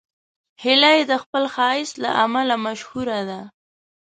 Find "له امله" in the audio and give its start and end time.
2.03-2.55